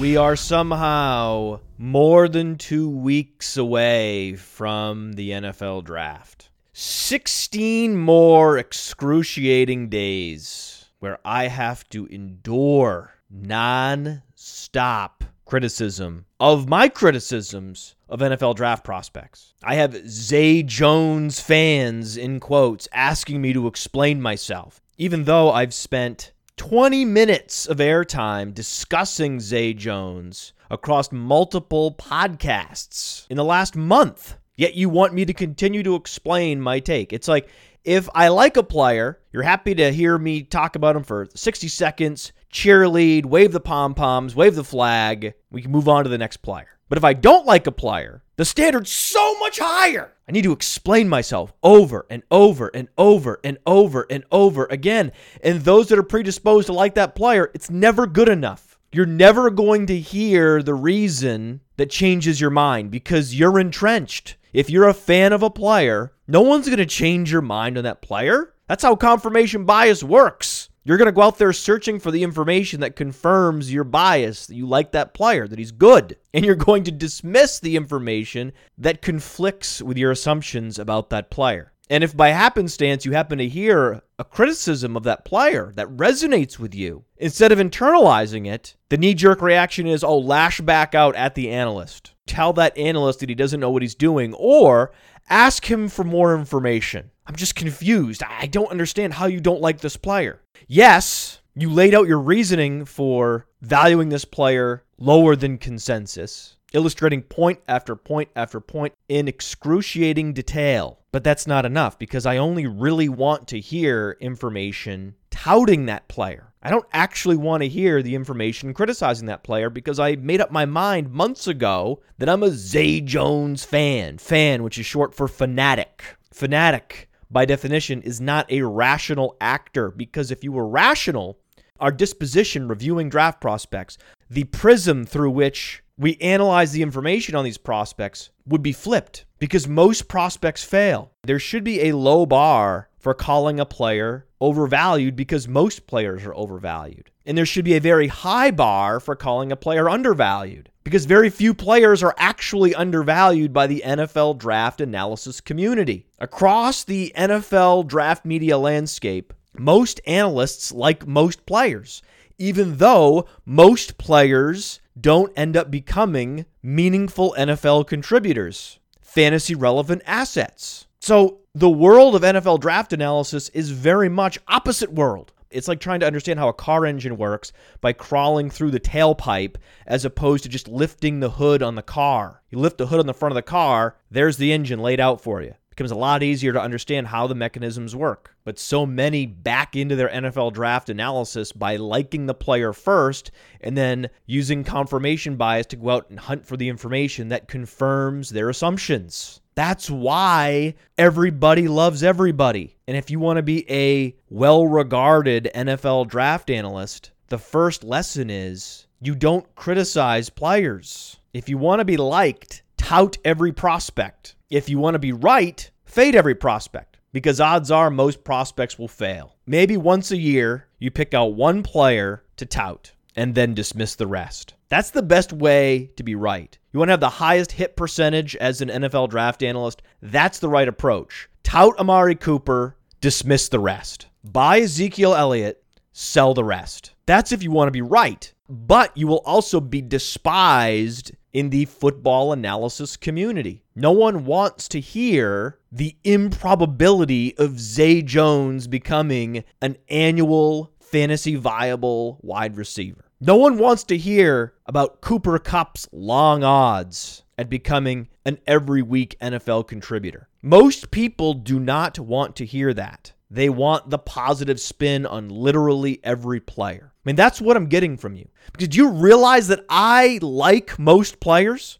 [0.00, 6.48] we are somehow more than two weeks away from the NFL draft.
[6.72, 17.94] 16 more excruciating days where I have to endure non stop criticism of my criticisms
[18.08, 19.52] of NFL draft prospects.
[19.62, 25.74] I have Zay Jones fans, in quotes, asking me to explain myself, even though I've
[25.74, 34.36] spent 20 minutes of airtime discussing Zay Jones across multiple podcasts in the last month.
[34.56, 37.14] Yet you want me to continue to explain my take.
[37.14, 37.48] It's like
[37.82, 41.66] if I like a player, you're happy to hear me talk about him for 60
[41.68, 45.32] seconds, cheerlead, wave the pom poms, wave the flag.
[45.50, 46.68] We can move on to the next player.
[46.90, 50.14] But if I don't like a player, the standard's so much higher.
[50.26, 55.12] I need to explain myself over and over and over and over and over again.
[55.44, 58.78] And those that are predisposed to like that player, it's never good enough.
[58.92, 64.36] You're never going to hear the reason that changes your mind because you're entrenched.
[64.54, 67.84] If you're a fan of a player, no one's going to change your mind on
[67.84, 68.54] that player.
[68.68, 70.59] That's how confirmation bias works.
[70.82, 74.54] You're going to go out there searching for the information that confirms your bias that
[74.54, 76.16] you like that player, that he's good.
[76.32, 81.72] And you're going to dismiss the information that conflicts with your assumptions about that player.
[81.90, 86.56] And if by happenstance you happen to hear a criticism of that player that resonates
[86.56, 91.16] with you, instead of internalizing it, the knee jerk reaction is, oh, lash back out
[91.16, 92.14] at the analyst.
[92.28, 94.92] Tell that analyst that he doesn't know what he's doing, or
[95.28, 97.10] ask him for more information.
[97.30, 98.24] I'm just confused.
[98.24, 100.40] I don't understand how you don't like this player.
[100.66, 107.60] Yes, you laid out your reasoning for valuing this player lower than consensus, illustrating point
[107.68, 110.98] after point after point in excruciating detail.
[111.12, 116.52] But that's not enough because I only really want to hear information touting that player.
[116.64, 120.50] I don't actually want to hear the information criticizing that player because I made up
[120.50, 124.18] my mind months ago that I'm a Zay Jones fan.
[124.18, 126.02] Fan, which is short for fanatic.
[126.32, 131.38] Fanatic by definition, is not a rational actor because if you were rational,
[131.78, 133.96] our disposition reviewing draft prospects,
[134.28, 139.68] the prism through which we analyze the information on these prospects would be flipped because
[139.68, 141.12] most prospects fail.
[141.24, 146.34] There should be a low bar for calling a player overvalued because most players are
[146.34, 147.09] overvalued.
[147.26, 151.30] And there should be a very high bar for calling a player undervalued because very
[151.30, 156.06] few players are actually undervalued by the NFL draft analysis community.
[156.18, 162.02] Across the NFL draft media landscape, most analysts like most players,
[162.38, 170.86] even though most players don't end up becoming meaningful NFL contributors, fantasy relevant assets.
[171.00, 175.32] So the world of NFL draft analysis is very much opposite world.
[175.50, 179.56] It's like trying to understand how a car engine works by crawling through the tailpipe
[179.84, 182.42] as opposed to just lifting the hood on the car.
[182.50, 185.20] You lift the hood on the front of the car, there's the engine laid out
[185.20, 185.48] for you.
[185.48, 188.36] It becomes a lot easier to understand how the mechanisms work.
[188.44, 193.76] But so many back into their NFL draft analysis by liking the player first and
[193.76, 198.50] then using confirmation bias to go out and hunt for the information that confirms their
[198.50, 199.39] assumptions.
[199.60, 202.78] That's why everybody loves everybody.
[202.88, 208.30] And if you want to be a well regarded NFL draft analyst, the first lesson
[208.30, 211.18] is you don't criticize players.
[211.34, 214.34] If you want to be liked, tout every prospect.
[214.48, 218.88] If you want to be right, fade every prospect because odds are most prospects will
[218.88, 219.36] fail.
[219.44, 224.06] Maybe once a year, you pick out one player to tout and then dismiss the
[224.06, 224.54] rest.
[224.70, 226.56] That's the best way to be right.
[226.72, 229.82] You want to have the highest hit percentage as an NFL draft analyst?
[230.00, 231.28] That's the right approach.
[231.42, 234.06] Tout Amari Cooper, dismiss the rest.
[234.22, 236.92] Buy Ezekiel Elliott, sell the rest.
[237.04, 238.32] That's if you want to be right.
[238.48, 243.64] But you will also be despised in the football analysis community.
[243.74, 252.20] No one wants to hear the improbability of Zay Jones becoming an annual fantasy viable
[252.22, 253.09] wide receiver.
[253.22, 259.14] No one wants to hear about Cooper Kupp's long odds at becoming an every week
[259.20, 260.30] NFL contributor.
[260.40, 263.12] Most people do not want to hear that.
[263.30, 266.94] They want the positive spin on literally every player.
[266.94, 268.26] I mean, that's what I'm getting from you.
[268.56, 271.78] Did you realize that I like most players?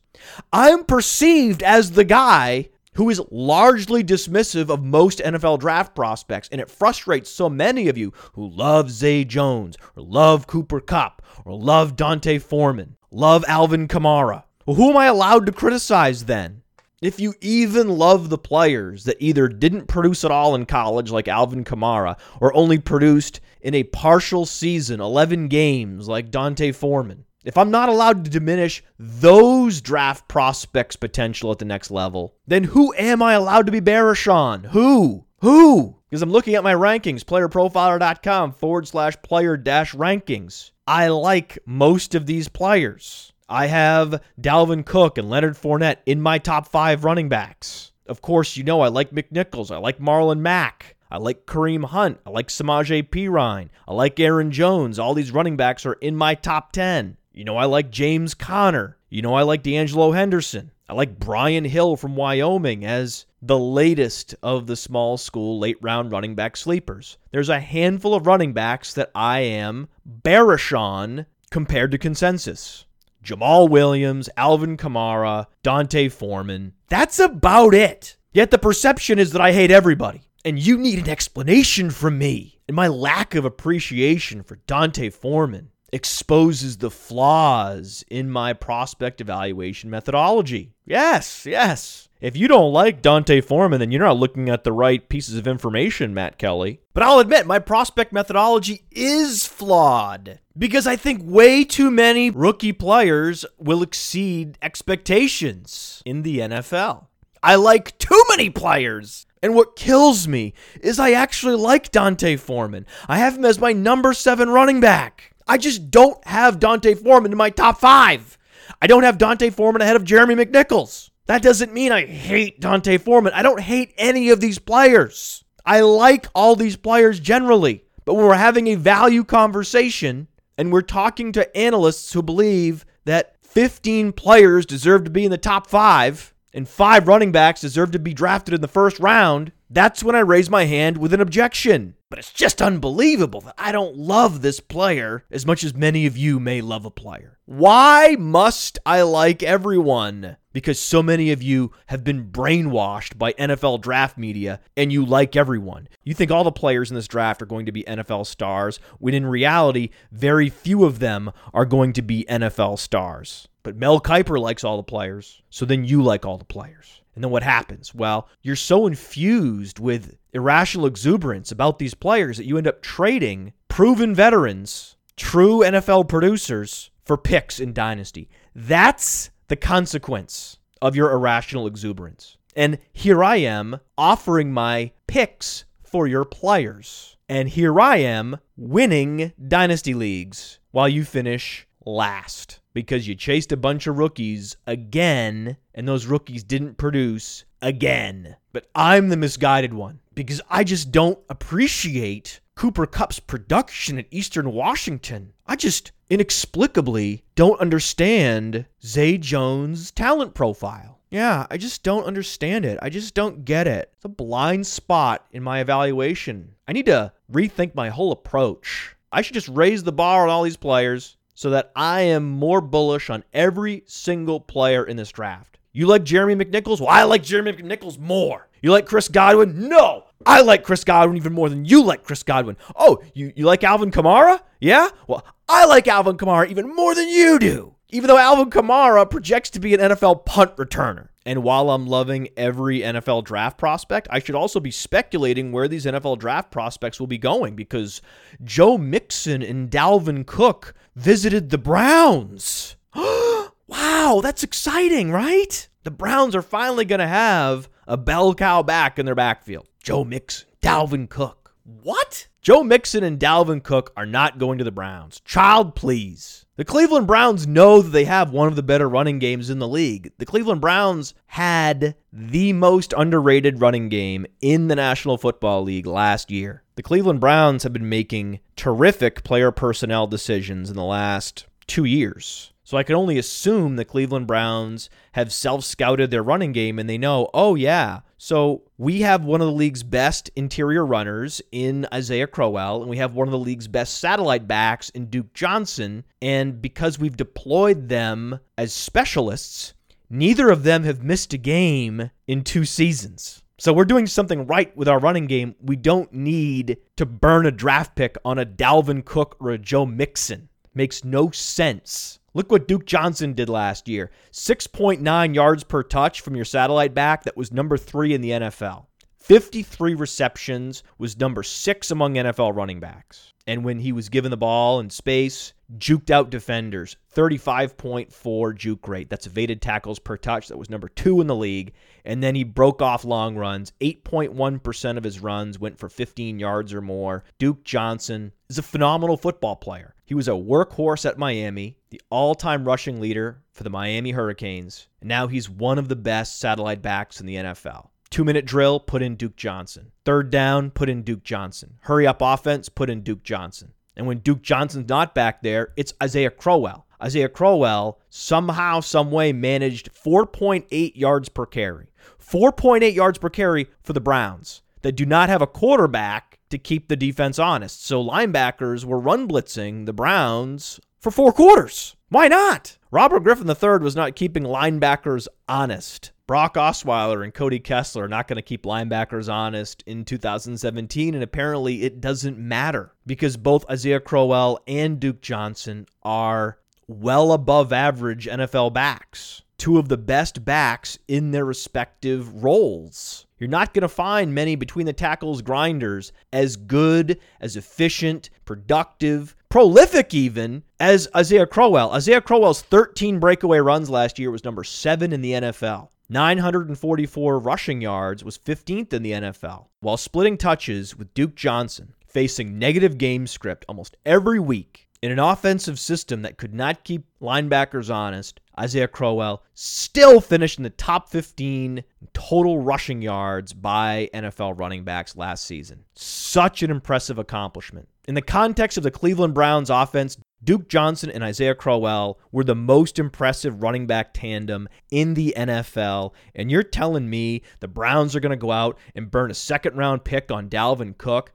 [0.53, 6.61] I'm perceived as the guy who is largely dismissive of most NFL draft prospects, and
[6.61, 11.55] it frustrates so many of you who love Zay Jones, or love Cooper Kupp, or
[11.55, 14.45] love D'Onta Foreman, love Alvin Kamara.
[14.67, 16.63] Well, who am I allowed to criticize then?
[17.01, 21.29] If you even love the players that either didn't produce at all in college, like
[21.29, 27.57] Alvin Kamara, or only produced in a partial season, 11 games, like D'Onta Foreman, if
[27.57, 32.95] I'm not allowed to diminish those draft prospects' potential at the next level, then who
[32.95, 34.65] am I allowed to be bearish on?
[34.65, 35.25] Who?
[35.41, 35.97] Who?
[36.09, 40.73] Because I'm looking at my rankings, playerprofiler.com forward slash player dash rankings.
[40.87, 43.33] I like most of these players.
[43.49, 47.93] I have Dalvin Cook and Leonard Fournette in my top five running backs.
[48.07, 49.71] Of course, you know I like McNichols.
[49.71, 50.97] I like Marlon Mack.
[51.11, 52.21] I like Kareem Hunt.
[52.27, 53.71] I like Samaje Perine.
[53.89, 54.99] I like Aaron Jones.
[54.99, 57.17] All these running backs are in my top 10.
[57.33, 58.97] You know, I like James Conner.
[59.09, 60.73] You know, I like De'Angelo Henderson.
[60.89, 66.11] I like Brian Hill from Wyoming as the latest of the small school late round
[66.11, 67.19] running back sleepers.
[67.31, 72.87] There's a handful of running backs that I am bearish on compared to consensus.
[73.25, 76.73] Jamaal Williams, Alvin Kamara, D'Onta Foreman.
[76.89, 78.17] That's about it.
[78.33, 80.23] Yet the perception is that I hate everybody.
[80.45, 82.59] And you need an explanation from me.
[82.67, 89.91] And my lack of appreciation for D'Onta Foreman exposes the flaws in my prospect evaluation
[89.91, 90.73] methodology.
[90.85, 92.09] Yes, yes.
[92.21, 95.47] If you don't like D'Onta Foreman, then you're not looking at the right pieces of
[95.47, 96.81] information, Matt Kelly.
[96.93, 102.75] But I'll admit, my prospect methodology is flawed because I think way too many rookie
[102.75, 107.07] players will exceed expectations in the NFL.
[107.43, 109.27] I like too many players.
[109.43, 110.53] And what kills me
[110.83, 112.85] is I actually like D'Onta Foreman.
[113.09, 115.30] I have him as my number seven running back.
[115.47, 118.39] I just don't have D'Onta Foreman in my top five.
[118.81, 121.11] I don't have D'Onta Foreman ahead of Jeremy McNichols.
[121.27, 123.33] That doesn't mean I hate D'Onta Foreman.
[123.33, 125.45] I don't hate any of these players.
[125.65, 127.85] I like all these players generally.
[128.05, 130.29] But when we're having a value conversation
[130.59, 135.39] and we're talking to analysts who believe that 15 players deserve to be in the
[135.39, 140.03] top five and five running backs deserve to be drafted in the first round, that's
[140.03, 141.95] when I raise my hand with an objection.
[142.11, 146.17] But it's just unbelievable that I don't love this player as much as many of
[146.17, 147.39] you may love a player.
[147.47, 150.37] Why must I like everyone?
[150.53, 155.37] Because so many of you have been brainwashed by NFL draft media and you like
[155.37, 155.89] everyone.
[156.03, 159.15] You think all the players in this draft are going to be NFL stars, when
[159.15, 163.47] in reality, very few of them are going to be NFL stars.
[163.63, 167.01] But Mel Kiper likes all the players, so then you like all the players.
[167.15, 167.95] And then what happens?
[167.95, 173.53] Well, you're so infused with irrational exuberance about these players that you end up trading
[173.69, 178.29] proven veterans, true NFL producers, for picks in Dynasty.
[178.55, 182.37] That's the consequence of your irrational exuberance.
[182.57, 187.17] And here I am offering my picks for your players.
[187.29, 193.57] And here I am winning Dynasty Leagues while you finish last because you chased a
[193.57, 198.37] bunch of rookies again and those rookies didn't produce again.
[198.53, 204.53] But I'm the misguided one because I just don't appreciate Cooper Kupp's production at Eastern
[204.53, 205.33] Washington.
[205.47, 210.99] I just inexplicably don't understand Zay Jones' talent profile.
[211.11, 212.79] Yeah, I just don't understand it.
[212.83, 213.91] I just don't get it.
[213.97, 216.55] It's a blind spot in my evaluation.
[216.69, 218.95] I need to rethink my whole approach.
[219.11, 222.61] I should just raise the bar on all these players so that I am more
[222.61, 225.59] bullish on every single player in this draft.
[225.73, 226.81] You like Jeremy McNichols?
[226.81, 228.51] Well, I like Jeremy McNichols more.
[228.61, 229.71] You like Chris Godwin?
[229.71, 230.05] No.
[230.27, 232.59] I like Chris Godwin even more than you like Chris Godwin.
[232.77, 234.41] Oh, you, you like Alvin Kamara?
[234.61, 234.91] Yeah?
[235.07, 237.75] Well, I like Alvin Kamara even more than you do.
[237.89, 241.09] Even though Alvin Kamara projects to be an NFL punt returner.
[241.27, 245.85] And while I'm loving every NFL draft prospect, I should also be speculating where these
[245.85, 248.01] NFL draft prospects will be going because
[248.43, 252.77] Joe Mixon and Dalvin Cook visited the Browns.
[252.95, 255.69] wow, that's exciting, right?
[255.85, 259.67] The Browns are finally going to have a bell cow back in their backfield.
[259.83, 261.40] Joe Mixon, Dalvin Cook.
[261.83, 262.27] What?
[262.43, 265.21] Joe Mixon and Dalvin Cook are not going to the Browns.
[265.25, 266.45] Child, please.
[266.57, 269.69] The Cleveland Browns know that they have one of the better running games in the
[269.69, 270.11] league.
[270.19, 276.31] The Cleveland Browns had the most underrated running game in the National Football League last
[276.31, 276.65] year.
[276.75, 282.50] The Cleveland Browns have been making terrific player personnel decisions in the last two years.
[282.71, 286.89] So I can only assume the Cleveland Browns have self scouted their running game and
[286.89, 291.89] they know, oh, yeah, so we have one of the league's best interior runners in
[291.93, 296.05] Isaiah Crowell, and we have one of the league's best satellite backs in Duke Johnson.
[296.23, 299.75] And because we've deployed them as specialists,
[300.09, 303.43] neither of them have missed a game in two seasons.
[303.59, 305.57] So we're doing something right with our running game.
[305.61, 309.87] We don't need to burn a draft pick on a Dalvin Cook or a Joe
[309.87, 310.51] Mixon.
[310.73, 312.20] Makes no sense.
[312.33, 317.25] Look what Duke Johnson did last year 6.9 yards per touch from your satellite back.
[317.25, 318.87] That was number three in the NFL.
[319.19, 323.33] 53 receptions was number six among NFL running backs.
[323.47, 329.11] And when he was given the ball in space, juked out defenders, 35.4 juke rate.
[329.11, 330.49] That's evaded tackles per touch.
[330.49, 331.73] That was number two in the league.
[332.05, 333.73] And then he broke off long runs.
[333.81, 337.25] 8.1% of his runs went for 15 yards or more.
[337.39, 339.95] Duke Johnson is a phenomenal football player.
[340.11, 344.89] He was a workhorse at Miami, the all time rushing leader for the Miami Hurricanes.
[345.01, 347.91] And now he's one of the best satellite backs in the NFL.
[348.11, 349.93] Two minute drill, put in Duke Johnson.
[350.05, 351.75] Third down, put in Duke Johnson.
[351.83, 353.73] Hurry up offense, put in Duke Johnson.
[353.97, 356.87] And when Duke Johnson's not back there, it's Isaiah Crowell.
[357.01, 361.87] Isaiah Crowell somehow, someway managed 4.8 yards per carry.
[362.21, 366.89] 4.8 yards per carry for the Browns that do not have a quarterback to keep
[366.89, 367.85] the defense honest.
[367.85, 371.97] So linebackers were run blitzing the Browns for four quarters.
[372.09, 372.77] Why not?
[372.91, 376.13] Robert Griffin III was not keeping linebackers honest.
[376.27, 381.25] Brock Osweiler and Cody Kessler are not going to keep linebackers honest in 2017, and
[381.25, 388.27] apparently it doesn't matter because both Isaiah Crowell and Duke Johnson are well above average
[388.27, 393.27] NFL backs, two of the best backs in their respective roles.
[393.41, 399.35] You're not going to find many between the tackles grinders as good, as efficient, productive,
[399.49, 401.93] prolific even as Isaiah Crowell.
[401.93, 405.89] Isaiah Crowell's 13 breakaway runs last year was number seven in the NFL.
[406.11, 412.59] 944 rushing yards was 15th in the NFL, while splitting touches with Duke Johnson, facing
[412.59, 414.87] negative game script almost every week.
[415.03, 420.63] In an offensive system that could not keep linebackers honest, Isaiah Crowell still finished in
[420.63, 425.85] the top 15 total rushing yards by NFL running backs last season.
[425.95, 427.89] Such an impressive accomplishment.
[428.09, 432.55] In the context of the Cleveland Browns offense, Duke Johnson and Isaiah Crowell were the
[432.55, 436.13] most impressive running back tandem in the NFL.
[436.35, 439.79] And you're telling me the Browns are going to go out and burn a second
[439.79, 441.33] round pick on Dalvin Cook?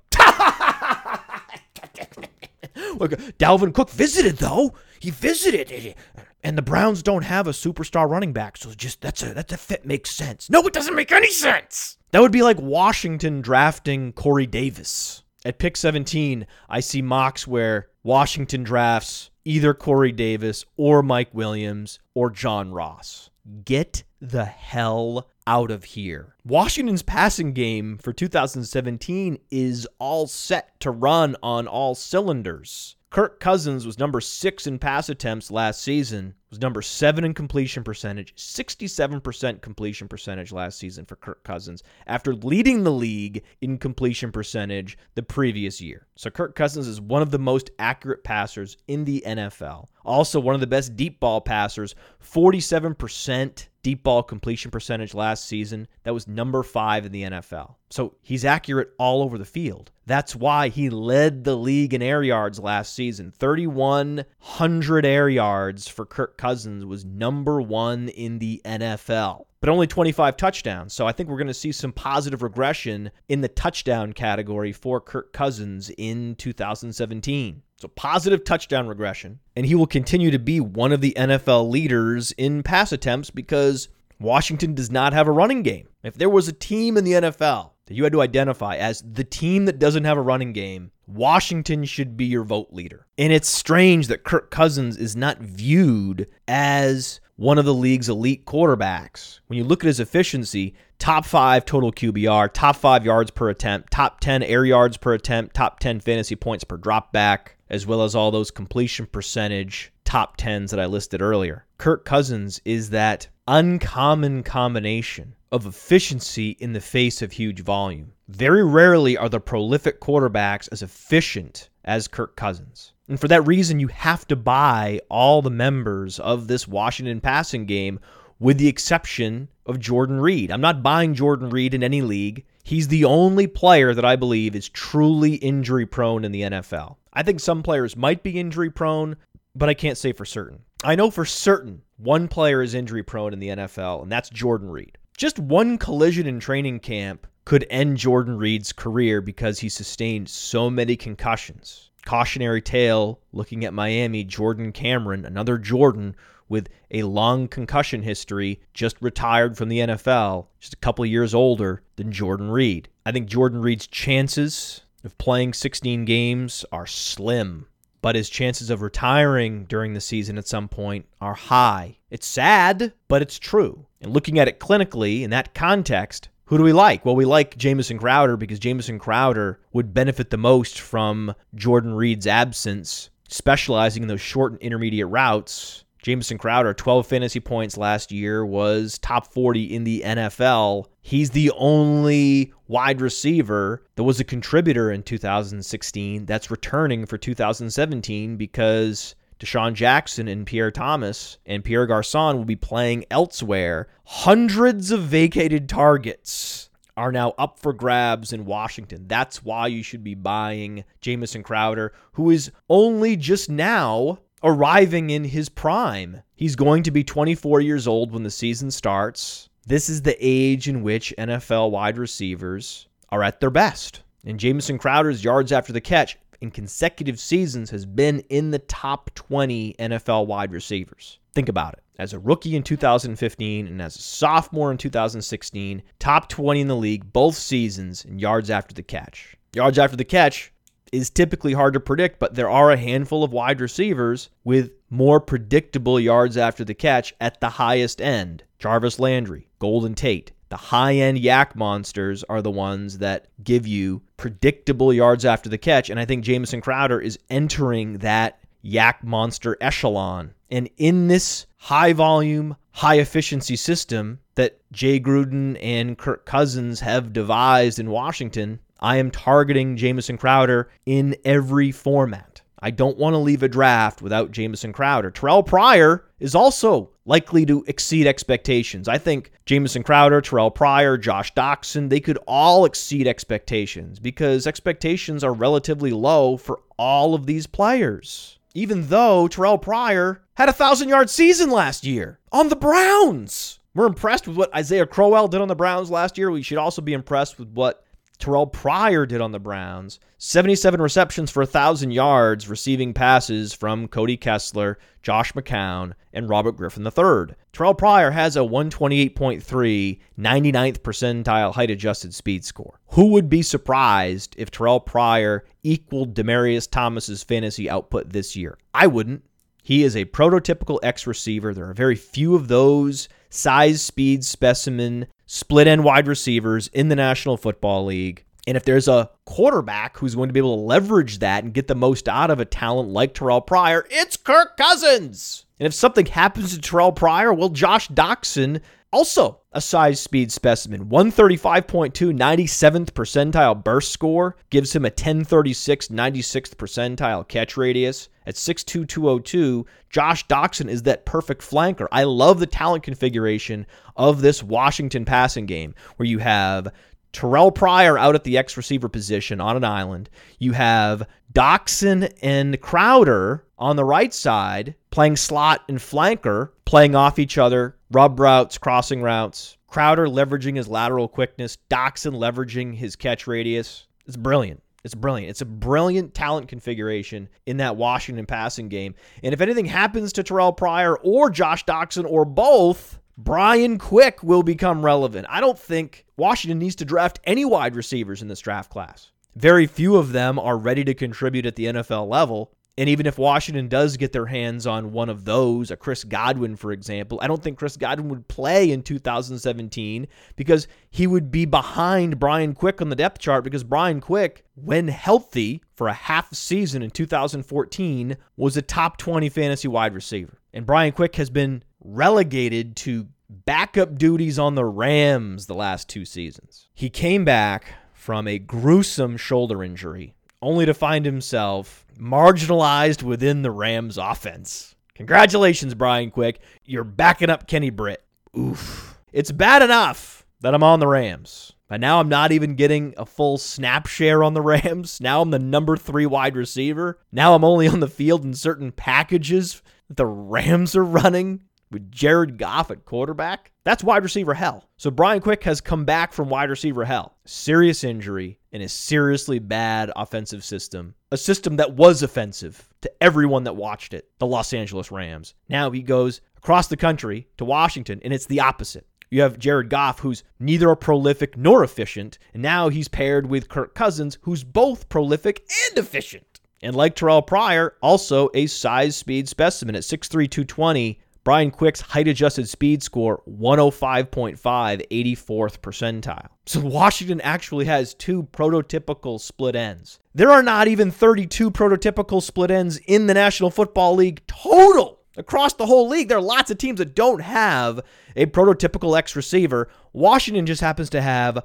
[2.97, 4.73] Dalvin Cook visited though.
[4.99, 5.95] He visited.
[6.43, 9.57] And the Browns don't have a superstar running back, so just that's a that's a
[9.57, 10.49] fit makes sense.
[10.49, 11.97] No, it doesn't make any sense.
[12.11, 15.23] That would be like Washington drafting Corey Davis.
[15.43, 21.99] At pick 17, I see mocks where Washington drafts either Corey Davis or Mike Williams
[22.13, 23.29] or John Ross.
[23.63, 26.35] Get the hell out of here.
[26.43, 32.95] Washington's passing game for 2017 is all set to run on all cylinders.
[33.15, 37.81] Kirk Cousins was number six in pass attempts last season, was number seven in completion
[37.81, 44.33] percentage, 67% completion percentage last season for Kirk Cousins, after leading the league in completion
[44.33, 46.07] percentage the previous year.
[46.17, 49.85] So Kirk Cousins is one of the most accurate passers in the NFL.
[50.03, 55.87] Also, one of the best deep ball passers, 47% deep ball completion percentage last season.
[56.05, 57.75] That was number five in the NFL.
[57.95, 59.89] So he's accurate all over the field.
[60.05, 63.31] That's why he led the league in air yards last season.
[63.31, 70.35] 3,100 air yards for Kirk Cousins was number one in the NFL, but only 25
[70.35, 70.93] touchdowns.
[70.93, 74.99] So I think we're going to see some positive regression in the touchdown category for
[74.99, 77.61] Kirk Cousins in 2017.
[77.77, 79.39] So positive touchdown regression.
[79.55, 83.87] And he will continue to be one of the NFL leaders in pass attempts because
[84.19, 85.87] Washington does not have a running game.
[86.03, 89.23] If there was a team in the NFL that you had to identify as the
[89.23, 93.05] team that doesn't have a running game, Washington should be your vote leader.
[93.17, 98.45] And it's strange that Kirk Cousins is not viewed as one of the league's elite
[98.45, 99.39] quarterbacks.
[99.47, 103.91] When you look at his efficiency, top five total QBR, top five yards per attempt,
[103.91, 108.03] top 10 air yards per attempt, top 10 fantasy points per drop back, as well
[108.03, 111.65] as all those completion percentage top 10s that I listed earlier.
[111.77, 118.11] Kirk Cousins is that uncommon combination of efficiency in the face of huge volume.
[118.27, 122.93] Very rarely are the prolific quarterbacks as efficient as Kirk Cousins.
[123.07, 127.65] And for that reason, you have to buy all the members of this Washington passing
[127.65, 127.99] game,
[128.39, 130.51] with the exception of Jordan Reed.
[130.51, 132.45] I'm not buying Jordan Reed in any league.
[132.63, 136.97] He's the only player that I believe is truly injury prone in the NFL.
[137.13, 139.15] I think some players might be injury prone,
[139.55, 140.63] but I can't say for certain.
[140.83, 144.69] I know for certain one player is injury prone in the NFL, and that's Jordan
[144.69, 144.97] Reed.
[145.17, 150.69] Just one collision in training camp could end Jordan Reed's career because he sustained so
[150.69, 151.89] many concussions.
[152.05, 156.17] Cautionary tale looking at Miami, Jordan Cameron, another Jordan
[156.49, 161.81] with a long concussion history, just retired from the NFL, just a couple years older
[161.95, 162.89] than Jordan Reed.
[163.05, 167.67] I think Jordan Reed's chances of playing 16 games are slim,
[168.05, 171.97] but his chances of retiring during the season at some point are high.
[172.11, 173.87] It's sad, but it's true.
[173.99, 177.03] And looking at it clinically in that context, who do we like?
[177.03, 182.27] Well, we like Jamison Crowder because Jamison Crowder would benefit the most from Jordan Reed's
[182.27, 185.83] absence specializing in those short and intermediate routes.
[186.05, 190.85] Jamison Crowder, 12 fantasy points last year, was top 40 in the NFL.
[191.01, 198.37] He's the only wide receiver that was a contributor in 2016 that's returning for 2017
[198.37, 203.87] because DeSean Jackson and Pierre Thomas and Pierre Garcon will be playing elsewhere.
[204.03, 209.07] Hundreds of vacated targets are now up for grabs in Washington.
[209.07, 215.23] That's why you should be buying Jamison Crowder, who is only just now arriving in
[215.23, 216.21] his prime.
[216.35, 219.49] He's going to be 24 years old when the season starts.
[219.65, 224.03] This is the age in which NFL wide receivers are at their best.
[224.23, 229.09] And Jamison Crowder's yards after the catch in consecutive seasons has been in the top
[229.15, 231.19] 20 NFL wide receivers.
[231.33, 231.83] Think about it.
[231.97, 236.75] As a rookie in 2015 and as a sophomore in 2016, top 20 in the
[236.75, 239.35] league both seasons in yards after the catch.
[239.55, 240.51] Yards after the catch
[240.95, 245.19] is typically hard to predict, but there are a handful of wide receivers with more
[245.19, 248.43] predictable yards after the catch at the highest end.
[248.59, 254.01] Jarvis Landry, Golden Tate, the high end YAC monsters are the ones that give you
[254.17, 255.89] predictable yards after the catch.
[255.89, 260.33] And I think Jamison Crowder is entering that YAC monster echelon.
[260.49, 267.13] And in this high volume, high efficiency system that Jay Gruden and Kirk Cousins have
[267.13, 272.41] devised in Washington, I am targeting Jamison Crowder in every format.
[272.59, 275.11] I don't want to leave a draft without Jamison Crowder.
[275.11, 278.87] Terrelle Pryor is also likely to exceed expectations.
[278.87, 285.23] I think Jamison Crowder, Terrelle Pryor, Josh Doctson, they could all exceed expectations because expectations
[285.23, 288.39] are relatively low for all of these players.
[288.55, 293.59] Even though Terrelle Pryor had a thousand yard season last year on the Browns.
[293.75, 296.31] We're impressed with what Isaiah Crowell did on the Browns last year.
[296.31, 297.84] We should also be impressed with what
[298.17, 304.17] Terrelle Pryor did on the Browns 77 receptions for 1,000 yards, receiving passes from Cody
[304.17, 307.35] Kessler, Josh McCown, and Robert Griffin III.
[307.53, 312.79] Terrelle Pryor has a 128.3, 99th percentile height adjusted speed score.
[312.89, 318.57] Who would be surprised if Terrelle Pryor equaled Demaryius Thomas's fantasy output this year?
[318.73, 319.23] I wouldn't.
[319.61, 321.53] He is a prototypical X receiver.
[321.53, 326.95] There are very few of those size, speed, specimen split end wide receivers in the
[326.95, 328.24] National Football League.
[328.47, 331.67] And if there's a quarterback who's going to be able to leverage that and get
[331.67, 335.45] the most out of a talent like Terrelle Pryor, it's Kirk Cousins.
[335.59, 340.85] And if something happens to Terrelle Pryor, well, Josh Doctson, also a size speed specimen,
[340.85, 348.09] 135.2, 97th percentile burst score, gives him a 1036, 96th percentile catch radius.
[348.27, 351.87] At 6'2, 202, Josh Doctson is that perfect flanker.
[351.91, 356.69] I love the talent configuration of this Washington passing game where you have
[357.15, 360.09] Terrelle Pryor out at the X receiver position on an island.
[360.39, 367.19] You have Doctson and Crowder on the right side playing slot and flanker, playing off
[367.19, 369.57] each other, rub routes, crossing routes.
[369.67, 373.87] Crowder leveraging his lateral quickness, Doctson leveraging his catch radius.
[374.05, 374.61] It's brilliant.
[374.85, 375.31] It's brilliant.
[375.31, 378.93] It's a brilliant talent configuration in that Washington passing game.
[379.23, 384.43] And if anything happens to Terrelle Pryor or Josh Doctson or both, Brian Quick will
[384.43, 385.27] become relevant.
[385.29, 389.11] I don't think Washington needs to draft any wide receivers in this draft class.
[389.35, 392.51] Very few of them are ready to contribute at the NFL level.
[392.77, 396.57] And even if Washington does get their hands on one of those, a Chris Godwin,
[396.57, 401.45] for example, I don't think Chris Godwin would play in 2017 because he would be
[401.45, 406.33] behind Brian Quick on the depth chart because Brian Quick, when healthy for a half
[406.33, 410.37] season in 2014, was a top 20 fantasy wide receiver.
[410.53, 416.05] And Brian Quick has been relegated to backup duties on the Rams the last two
[416.05, 416.67] seasons.
[416.73, 423.51] He came back from a gruesome shoulder injury only to find himself marginalized within the
[423.51, 424.75] Rams offense.
[424.95, 426.39] Congratulations, Brian Quick.
[426.63, 428.03] You're backing up Kenny Britt.
[428.37, 428.97] Oof.
[429.11, 431.53] It's bad enough that I'm on the Rams.
[431.67, 434.99] But now I'm not even getting a full snap share on the Rams.
[435.05, 436.99] Now I'm the number three wide receiver.
[437.11, 441.41] Now I'm only on the field in certain packages that the Rams are running
[441.75, 443.51] with Jared Goff at quarterback.
[443.65, 444.63] That's wide receiver hell.
[444.77, 447.17] So Brian Quick has come back from wide receiver hell.
[447.25, 450.95] Serious injury in a seriously bad offensive system.
[451.11, 455.33] A system that was offensive to everyone that watched it, the Los Angeles Rams.
[455.49, 458.87] Now he goes across the country to Washington, and it's the opposite.
[459.09, 463.49] You have Jared Goff, who's neither a prolific nor efficient, and now he's paired with
[463.49, 466.39] Kirk Cousins, who's both prolific and efficient.
[466.61, 472.07] And like Terrelle Pryor, also a size speed specimen at 6'3, 220, Brian Quick's height
[472.07, 476.27] adjusted speed score 105.5, 84th percentile.
[476.45, 479.99] So Washington actually has two prototypical split ends.
[480.13, 484.99] There are not even 32 prototypical split ends in the National Football League total.
[485.17, 487.79] Across the whole league, there are lots of teams that don't have
[488.15, 489.67] a prototypical X receiver.
[489.93, 491.43] Washington just happens to have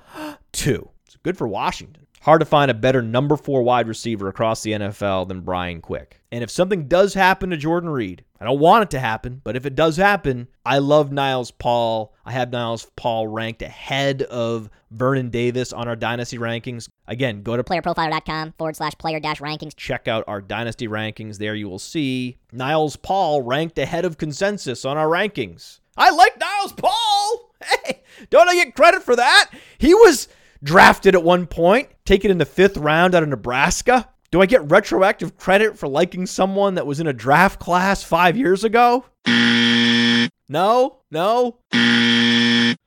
[0.53, 0.91] two.
[1.07, 2.07] It's good for Washington.
[2.23, 6.21] Hard to find a better number four wide receiver across the NFL than Brian Quick.
[6.31, 9.57] And if something does happen to Jordan Reed, I don't want it to happen, but
[9.57, 12.15] if it does happen, I love Niles Paul.
[12.27, 16.91] I have Niles Paul ranked ahead of Vernon Davis on our dynasty rankings.
[17.09, 19.75] Again, go to playerprofiler.com forward slash player dash rankings.
[19.75, 21.39] Check out our dynasty rankings.
[21.39, 25.81] There you will see Niles Paul ranked ahead of consensus on our rankings.
[25.97, 27.47] I like Niles Paul.
[27.85, 29.51] Hey, don't I get credit for that?
[29.77, 30.29] He was
[30.63, 34.09] drafted at one point, taken in the fifth round out of Nebraska.
[34.31, 38.37] Do I get retroactive credit for liking someone that was in a draft class five
[38.37, 39.05] years ago?
[39.27, 41.59] No, no,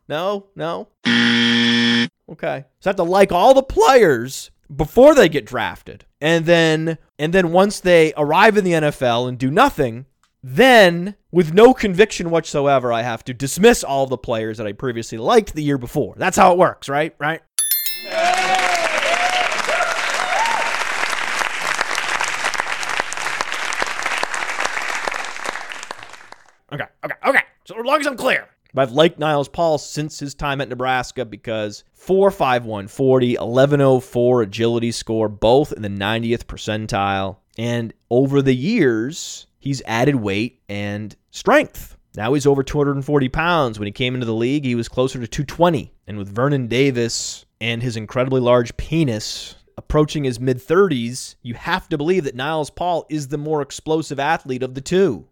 [0.08, 0.88] no, no.
[2.30, 2.66] Okay.
[2.80, 6.06] So I have to like all the players before they get drafted.
[6.22, 10.06] And then and then once they arrive in the NFL and do nothing,
[10.42, 15.18] then with no conviction whatsoever, I have to dismiss all the players that I previously
[15.18, 16.16] liked the year before.
[16.18, 17.16] That's how it works, right?
[17.20, 17.42] Right?
[26.74, 27.42] Okay, okay, okay.
[27.66, 28.48] So as long as I'm clear.
[28.76, 35.30] I've liked Niles Paul since his time at Nebraska because 451 40, 1104 agility score,
[35.30, 37.38] both in the 90th percentile.
[37.58, 41.98] And over the years, he's added weight and strength.
[42.16, 43.78] Now he's over 240 pounds.
[43.78, 45.94] When he came into the league, he was closer to 220.
[46.08, 51.90] And with Vernon Davis and his incredibly large penis approaching his mid 30s, you have
[51.90, 55.28] to believe that Niles Paul is the more explosive athlete of the two.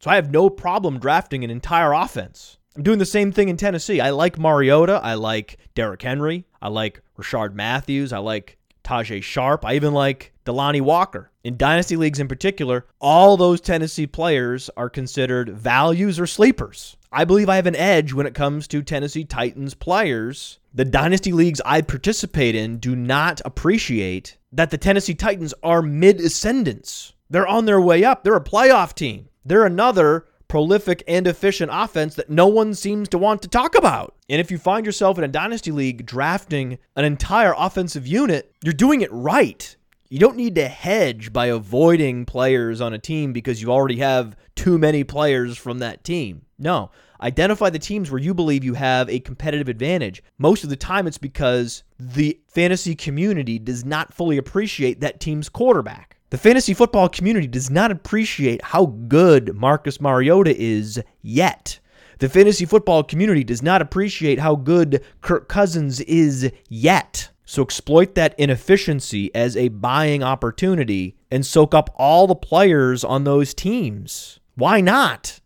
[0.00, 2.58] So I have no problem drafting an entire offense.
[2.76, 4.00] I'm doing the same thing in Tennessee.
[4.00, 5.00] I like Mariota.
[5.02, 6.44] I like Derrick Henry.
[6.60, 8.12] I like Rishard Matthews.
[8.12, 9.64] I like Tajae Sharpe.
[9.64, 11.30] I even like Delanie Walker.
[11.42, 16.96] In dynasty leagues in particular, all those Tennessee players are considered values or sleepers.
[17.10, 20.58] I believe I have an edge when it comes to Tennessee Titans players.
[20.74, 26.20] The dynasty leagues I participate in do not appreciate that the Tennessee Titans are mid
[26.20, 27.14] ascendants.
[27.30, 28.22] They're on their way up.
[28.22, 29.28] They're a playoff team.
[29.46, 34.16] They're another prolific and efficient offense that no one seems to want to talk about.
[34.28, 38.72] And if you find yourself in a dynasty league drafting an entire offensive unit, you're
[38.72, 39.76] doing it right.
[40.08, 44.36] You don't need to hedge by avoiding players on a team because you already have
[44.56, 46.42] too many players from that team.
[46.58, 50.24] No, identify the teams where you believe you have a competitive advantage.
[50.38, 55.48] Most of the time, it's because the fantasy community does not fully appreciate that team's
[55.48, 56.15] quarterback.
[56.30, 61.78] The fantasy football community does not appreciate how good Marcus Mariota is yet.
[62.18, 67.30] The fantasy football community does not appreciate how good Kirk Cousins is yet.
[67.44, 73.22] So exploit that inefficiency as a buying opportunity and soak up all the players on
[73.22, 74.40] those teams.
[74.56, 75.38] Why not?